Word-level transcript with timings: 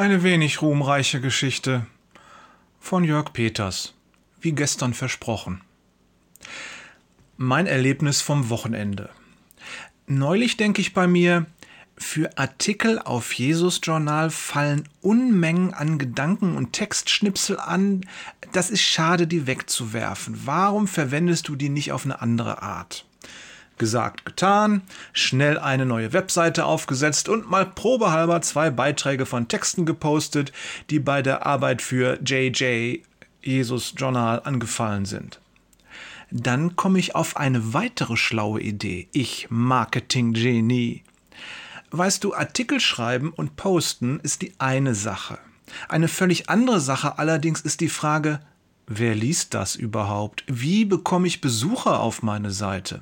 Eine 0.00 0.22
wenig 0.22 0.62
ruhmreiche 0.62 1.20
Geschichte 1.20 1.84
von 2.80 3.04
Jörg 3.04 3.34
Peters, 3.34 3.92
wie 4.40 4.52
gestern 4.52 4.94
versprochen. 4.94 5.60
Mein 7.36 7.66
Erlebnis 7.66 8.22
vom 8.22 8.48
Wochenende. 8.48 9.10
Neulich 10.06 10.56
denke 10.56 10.80
ich 10.80 10.94
bei 10.94 11.06
mir, 11.06 11.44
für 11.98 12.38
Artikel 12.38 12.98
auf 12.98 13.34
Jesus 13.34 13.82
Journal 13.82 14.30
fallen 14.30 14.88
Unmengen 15.02 15.74
an 15.74 15.98
Gedanken 15.98 16.56
und 16.56 16.72
Textschnipsel 16.72 17.60
an. 17.60 18.06
Das 18.52 18.70
ist 18.70 18.80
schade, 18.80 19.26
die 19.26 19.46
wegzuwerfen. 19.46 20.46
Warum 20.46 20.88
verwendest 20.88 21.46
du 21.48 21.56
die 21.56 21.68
nicht 21.68 21.92
auf 21.92 22.06
eine 22.06 22.22
andere 22.22 22.62
Art? 22.62 23.04
Gesagt, 23.80 24.26
getan, 24.26 24.82
schnell 25.14 25.58
eine 25.58 25.86
neue 25.86 26.12
Webseite 26.12 26.66
aufgesetzt 26.66 27.30
und 27.30 27.48
mal 27.50 27.64
probehalber 27.64 28.42
zwei 28.42 28.68
Beiträge 28.68 29.24
von 29.24 29.48
Texten 29.48 29.86
gepostet, 29.86 30.52
die 30.90 30.98
bei 30.98 31.22
der 31.22 31.46
Arbeit 31.46 31.80
für 31.80 32.18
JJ 32.22 33.00
Jesus 33.40 33.94
Journal 33.96 34.42
angefallen 34.44 35.06
sind. 35.06 35.40
Dann 36.30 36.76
komme 36.76 36.98
ich 36.98 37.14
auf 37.14 37.38
eine 37.38 37.72
weitere 37.72 38.18
schlaue 38.18 38.60
Idee. 38.60 39.08
Ich 39.12 39.46
Marketing-Genie. 39.48 41.02
Weißt 41.90 42.22
du, 42.22 42.34
Artikel 42.34 42.80
schreiben 42.80 43.30
und 43.30 43.56
posten 43.56 44.20
ist 44.20 44.42
die 44.42 44.52
eine 44.58 44.94
Sache. 44.94 45.38
Eine 45.88 46.08
völlig 46.08 46.50
andere 46.50 46.80
Sache 46.80 47.18
allerdings 47.18 47.62
ist 47.62 47.80
die 47.80 47.88
Frage, 47.88 48.40
wer 48.86 49.14
liest 49.14 49.54
das 49.54 49.74
überhaupt? 49.74 50.44
Wie 50.48 50.84
bekomme 50.84 51.28
ich 51.28 51.40
Besucher 51.40 52.00
auf 52.00 52.22
meine 52.22 52.50
Seite? 52.50 53.00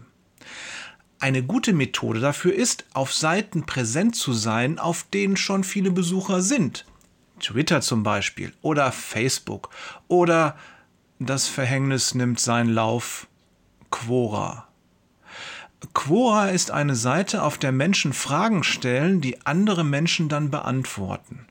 Eine 1.21 1.43
gute 1.43 1.73
Methode 1.73 2.21
dafür 2.21 2.55
ist, 2.55 2.85
auf 2.95 3.13
Seiten 3.13 3.67
präsent 3.67 4.15
zu 4.15 4.33
sein, 4.33 4.79
auf 4.79 5.05
denen 5.13 5.37
schon 5.37 5.65
viele 5.65 5.91
Besucher 5.91 6.43
sind. 6.43 6.85
Twitter 7.41 7.81
zum 7.81 8.03
Beispiel 8.03 8.53
oder 8.63 8.93
Facebook 8.93 9.71
oder 10.07 10.57
das 11.19 11.49
Verhängnis 11.49 12.15
nimmt 12.15 12.39
seinen 12.39 12.71
Lauf 12.71 13.27
Quora. 13.91 14.69
Quora 15.95 16.49
ist 16.49 16.71
eine 16.71 16.95
Seite, 16.95 17.43
auf 17.43 17.59
der 17.59 17.73
Menschen 17.73 18.13
Fragen 18.13 18.65
stellen, 18.65 19.21
die 19.21 19.45
andere 19.47 19.85
Menschen 19.85 20.29
dann 20.29 20.51
beantworten. 20.51 21.47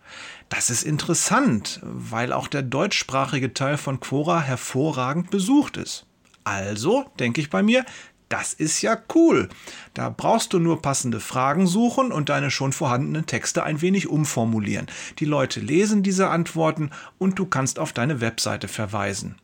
Das 0.49 0.69
ist 0.69 0.83
interessant, 0.83 1.79
weil 1.83 2.31
auch 2.31 2.47
der 2.47 2.61
deutschsprachige 2.61 3.53
Teil 3.53 3.77
von 3.77 3.99
Quora 3.99 4.41
hervorragend 4.41 5.29
besucht 5.29 5.77
ist. 5.77 6.05
Also, 6.43 7.05
denke 7.19 7.41
ich 7.41 7.49
bei 7.49 7.63
mir, 7.63 7.85
das 8.29 8.53
ist 8.53 8.81
ja 8.81 8.97
cool. 9.15 9.47
Da 9.93 10.09
brauchst 10.09 10.53
du 10.53 10.59
nur 10.59 10.81
passende 10.81 11.19
Fragen 11.19 11.65
suchen 11.65 12.11
und 12.11 12.29
deine 12.29 12.51
schon 12.51 12.73
vorhandenen 12.73 13.25
Texte 13.25 13.63
ein 13.63 13.81
wenig 13.81 14.07
umformulieren. 14.07 14.87
Die 15.19 15.25
Leute 15.25 15.59
lesen 15.59 16.03
diese 16.03 16.29
Antworten 16.29 16.91
und 17.17 17.39
du 17.39 17.45
kannst 17.45 17.79
auf 17.79 17.93
deine 17.93 18.19
Webseite 18.19 18.67
verweisen. 18.67 19.35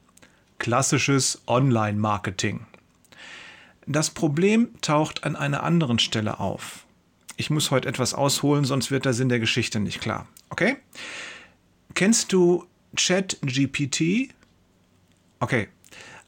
Klassisches 0.59 1.41
Online-Marketing. 1.47 2.65
Das 3.85 4.09
Problem 4.09 4.69
taucht 4.81 5.23
an 5.23 5.35
einer 5.35 5.63
anderen 5.63 5.99
Stelle 5.99 6.39
auf. 6.39 6.85
Ich 7.35 7.49
muss 7.49 7.71
heute 7.71 7.89
etwas 7.89 8.13
ausholen, 8.13 8.63
sonst 8.63 8.91
wird 8.91 9.05
der 9.05 9.13
Sinn 9.13 9.29
der 9.29 9.39
Geschichte 9.39 9.79
nicht 9.79 10.01
klar. 10.01 10.27
Okay? 10.49 10.77
Kennst 11.93 12.31
du 12.31 12.65
ChatGPT? 12.95 14.29
Okay. 15.39 15.67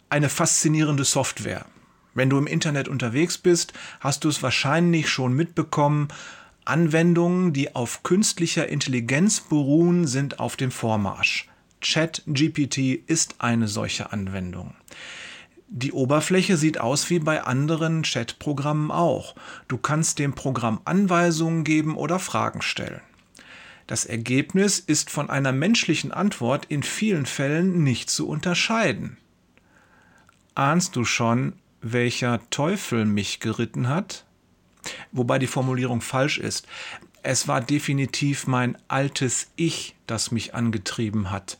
Eine 0.09 0.29
faszinierende 0.29 1.03
Software. 1.03 1.65
Wenn 2.15 2.29
du 2.29 2.37
im 2.37 2.47
Internet 2.47 2.87
unterwegs 2.87 3.37
bist, 3.37 3.73
hast 3.99 4.23
du 4.23 4.29
es 4.29 4.41
wahrscheinlich 4.41 5.09
schon 5.09 5.33
mitbekommen. 5.33 6.07
Anwendungen, 6.63 7.53
die 7.53 7.75
auf 7.75 8.01
künstlicher 8.01 8.67
Intelligenz 8.67 9.41
beruhen, 9.41 10.07
sind 10.07 10.39
auf 10.39 10.55
dem 10.55 10.71
Vormarsch. 10.71 11.47
ChatGPT 11.81 12.77
ist 13.05 13.35
eine 13.39 13.67
solche 13.67 14.11
Anwendung. 14.11 14.73
Die 15.67 15.91
Oberfläche 15.91 16.57
sieht 16.57 16.79
aus 16.79 17.09
wie 17.09 17.19
bei 17.19 17.43
anderen 17.43 18.03
Chat-Programmen 18.03 18.91
auch. 18.91 19.35
Du 19.67 19.77
kannst 19.77 20.17
dem 20.17 20.33
Programm 20.33 20.79
Anweisungen 20.85 21.63
geben 21.63 21.97
oder 21.97 22.17
Fragen 22.17 22.61
stellen. 22.61 23.01
Das 23.87 24.05
Ergebnis 24.05 24.79
ist 24.79 25.11
von 25.11 25.29
einer 25.29 25.51
menschlichen 25.51 26.11
Antwort 26.11 26.65
in 26.65 26.81
vielen 26.81 27.25
Fällen 27.25 27.83
nicht 27.83 28.09
zu 28.09 28.27
unterscheiden. 28.27 29.17
Ahnst 30.55 30.95
du 30.95 31.03
schon, 31.03 31.53
welcher 31.85 32.41
Teufel 32.49 33.05
mich 33.05 33.39
geritten 33.39 33.87
hat? 33.87 34.25
Wobei 35.11 35.37
die 35.37 35.47
Formulierung 35.47 36.01
falsch 36.01 36.39
ist. 36.39 36.67
Es 37.21 37.47
war 37.47 37.61
definitiv 37.61 38.47
mein 38.47 38.77
altes 38.87 39.51
Ich, 39.55 39.95
das 40.07 40.31
mich 40.31 40.55
angetrieben 40.55 41.29
hat. 41.29 41.59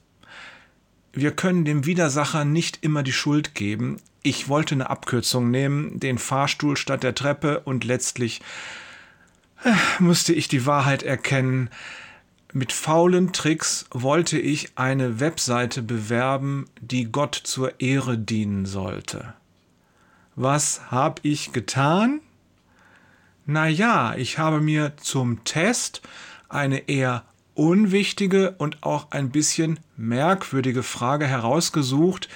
Wir 1.13 1.31
können 1.31 1.63
dem 1.63 1.85
Widersacher 1.85 2.43
nicht 2.43 2.79
immer 2.81 3.03
die 3.03 3.13
Schuld 3.13 3.53
geben. 3.53 3.97
Ich 4.23 4.49
wollte 4.49 4.75
eine 4.75 4.89
Abkürzung 4.89 5.51
nehmen, 5.51 5.99
den 5.99 6.17
Fahrstuhl 6.17 6.75
statt 6.75 7.03
der 7.03 7.15
Treppe 7.15 7.59
und 7.59 7.83
letztlich 7.83 8.41
äh, 9.63 9.71
musste 9.99 10.33
ich 10.33 10.47
die 10.47 10.65
Wahrheit 10.65 11.03
erkennen. 11.03 11.69
Mit 12.51 12.73
faulen 12.73 13.31
Tricks 13.31 13.85
wollte 13.91 14.39
ich 14.39 14.77
eine 14.77 15.19
Webseite 15.19 15.83
bewerben, 15.83 16.65
die 16.81 17.11
Gott 17.11 17.35
zur 17.35 17.79
Ehre 17.79 18.17
dienen 18.17 18.65
sollte. 18.65 19.35
Was 20.35 20.91
habe 20.91 21.21
ich 21.23 21.53
getan? 21.53 22.19
Na 23.45 23.67
ja, 23.67 24.15
ich 24.15 24.37
habe 24.37 24.59
mir 24.59 24.97
zum 24.97 25.43
Test 25.45 26.01
eine 26.49 26.89
eher 26.89 27.23
unwichtige 27.53 28.51
und 28.57 28.83
auch 28.83 29.11
ein 29.11 29.29
bisschen 29.29 29.79
merkwürdige 29.95 30.83
Frage 30.83 31.25
herausgesucht, 31.25 32.27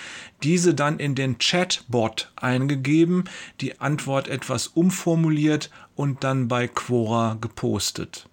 diese 0.44 0.74
dann 0.74 0.98
in 0.98 1.14
den 1.14 1.40
Chatbot 1.40 2.32
eingegeben, 2.38 3.26
die 3.60 3.82
Antwort 3.82 4.30
etwas 4.30 4.68
umformuliert 4.68 5.70
und 5.96 6.24
dann 6.24 6.48
bei 6.48 6.70
Quora 6.70 7.38
gepostet. 7.42 8.30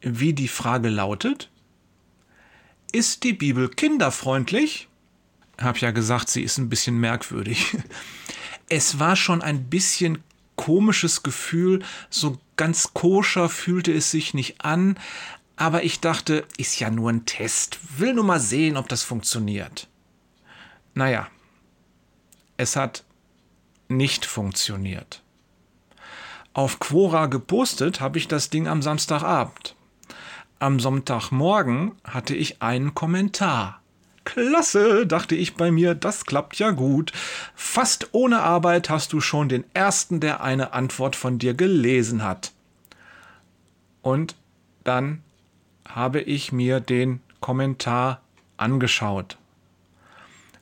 Wie 0.00 0.32
die 0.32 0.48
Frage 0.48 0.88
lautet? 0.88 1.50
Ist 2.90 3.22
die 3.22 3.32
Bibel 3.32 3.68
kinderfreundlich? 3.68 4.88
Hab 5.60 5.78
ja 5.78 5.92
gesagt, 5.92 6.28
sie 6.28 6.42
ist 6.42 6.58
ein 6.58 6.68
bisschen 6.68 6.98
merkwürdig. 6.98 7.76
Es 8.68 8.98
war 8.98 9.16
schon 9.16 9.42
ein 9.42 9.64
bisschen 9.68 10.22
komisches 10.56 11.22
Gefühl, 11.22 11.84
so 12.10 12.38
ganz 12.56 12.94
koscher 12.94 13.48
fühlte 13.48 13.92
es 13.92 14.10
sich 14.10 14.34
nicht 14.34 14.64
an, 14.64 14.98
aber 15.56 15.84
ich 15.84 16.00
dachte, 16.00 16.46
ist 16.56 16.80
ja 16.80 16.90
nur 16.90 17.10
ein 17.10 17.26
Test. 17.26 17.78
Will 17.98 18.14
nur 18.14 18.24
mal 18.24 18.40
sehen, 18.40 18.76
ob 18.76 18.88
das 18.88 19.02
funktioniert. 19.02 19.88
Naja, 20.94 21.28
es 22.56 22.76
hat 22.76 23.04
nicht 23.88 24.26
funktioniert. 24.26 25.22
Auf 26.52 26.78
Quora 26.78 27.26
gepostet 27.26 28.00
habe 28.00 28.18
ich 28.18 28.28
das 28.28 28.50
Ding 28.50 28.68
am 28.68 28.80
Samstagabend. 28.80 29.74
Am 30.60 30.78
Sonntagmorgen 30.78 31.92
hatte 32.04 32.34
ich 32.34 32.62
einen 32.62 32.94
Kommentar. 32.94 33.82
Klasse, 34.24 35.06
dachte 35.06 35.34
ich 35.34 35.54
bei 35.54 35.70
mir, 35.70 35.94
das 35.94 36.24
klappt 36.24 36.58
ja 36.58 36.70
gut. 36.70 37.12
Fast 37.54 38.08
ohne 38.12 38.40
Arbeit 38.40 38.90
hast 38.90 39.12
du 39.12 39.20
schon 39.20 39.48
den 39.48 39.64
ersten, 39.74 40.20
der 40.20 40.42
eine 40.42 40.72
Antwort 40.72 41.16
von 41.16 41.38
dir 41.38 41.54
gelesen 41.54 42.22
hat. 42.22 42.52
Und 44.02 44.36
dann 44.82 45.22
habe 45.86 46.20
ich 46.20 46.52
mir 46.52 46.80
den 46.80 47.20
Kommentar 47.40 48.20
angeschaut. 48.56 49.38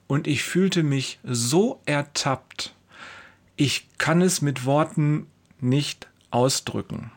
Und 0.06 0.26
ich 0.26 0.42
fühlte 0.42 0.82
mich 0.82 1.18
so 1.22 1.80
ertappt. 1.86 2.74
Ich 3.56 3.88
kann 3.98 4.20
es 4.20 4.42
mit 4.42 4.64
Worten 4.64 5.26
nicht 5.60 6.08
ausdrücken. 6.30 7.10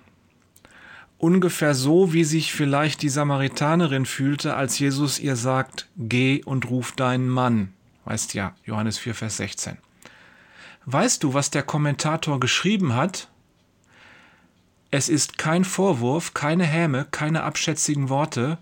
Ungefähr 1.17 1.73
so, 1.73 2.13
wie 2.13 2.23
sich 2.23 2.53
vielleicht 2.53 3.01
die 3.01 3.09
Samaritanerin 3.09 4.05
fühlte, 4.05 4.55
als 4.55 4.77
Jesus 4.79 5.19
ihr 5.19 5.35
sagt, 5.35 5.87
Geh 5.97 6.43
und 6.43 6.69
ruf 6.69 6.91
deinen 6.91 7.29
Mann. 7.29 7.73
Weißt 8.03 8.33
ja, 8.33 8.53
Johannes 8.65 8.97
4, 8.97 9.15
Vers 9.15 9.37
16. 9.37 9.77
Weißt 10.85 11.23
du, 11.23 11.33
was 11.33 11.49
der 11.49 11.63
Kommentator 11.63 12.39
geschrieben 12.39 12.93
hat? 12.93 13.29
Es 14.91 15.09
ist 15.09 15.37
kein 15.37 15.65
Vorwurf, 15.65 16.33
keine 16.33 16.63
Häme, 16.63 17.05
keine 17.09 17.43
abschätzigen 17.43 18.09
Worte. 18.09 18.59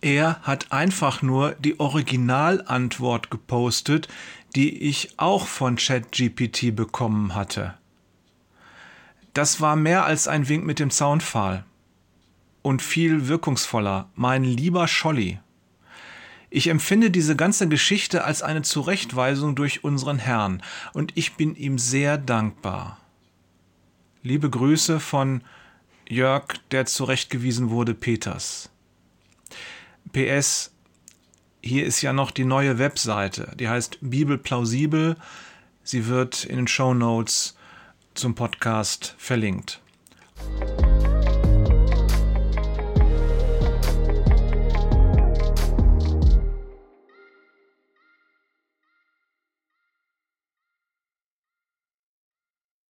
Er 0.00 0.40
hat 0.42 0.72
einfach 0.72 1.22
nur 1.22 1.52
die 1.52 1.78
Originalantwort 1.78 3.30
gepostet, 3.30 4.08
die 4.56 4.82
ich 4.82 5.18
auch 5.18 5.46
von 5.46 5.76
ChatGPT 5.76 6.74
bekommen 6.74 7.36
hatte. 7.36 7.74
Das 9.34 9.60
war 9.60 9.76
mehr 9.76 10.04
als 10.04 10.28
ein 10.28 10.48
Wink 10.48 10.64
mit 10.64 10.78
dem 10.78 10.90
Zaunpfahl. 10.90 11.64
Und 12.60 12.82
viel 12.82 13.28
wirkungsvoller, 13.28 14.08
mein 14.14 14.44
lieber 14.44 14.86
Scholli. 14.86 15.40
Ich 16.50 16.68
empfinde 16.68 17.10
diese 17.10 17.34
ganze 17.34 17.66
Geschichte 17.66 18.24
als 18.24 18.42
eine 18.42 18.62
Zurechtweisung 18.62 19.54
durch 19.54 19.84
unseren 19.84 20.18
Herrn, 20.18 20.62
und 20.92 21.16
ich 21.16 21.34
bin 21.34 21.56
ihm 21.56 21.78
sehr 21.78 22.18
dankbar. 22.18 23.00
Liebe 24.22 24.50
Grüße 24.50 25.00
von 25.00 25.42
Jörg, 26.06 26.44
der 26.70 26.84
zurechtgewiesen 26.84 27.70
wurde, 27.70 27.94
Peters. 27.94 28.70
PS, 30.12 30.72
hier 31.62 31.86
ist 31.86 32.02
ja 32.02 32.12
noch 32.12 32.30
die 32.30 32.44
neue 32.44 32.78
Webseite, 32.78 33.54
die 33.58 33.70
heißt 33.70 33.98
Bibel 34.02 34.36
plausibel. 34.36 35.16
Sie 35.82 36.06
wird 36.06 36.44
in 36.44 36.56
den 36.56 36.68
Show 36.68 36.92
Notes 36.92 37.56
zum 38.14 38.34
Podcast 38.34 39.14
verlinkt. 39.18 39.80